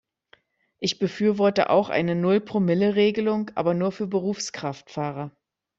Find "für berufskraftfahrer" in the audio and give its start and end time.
3.91-5.29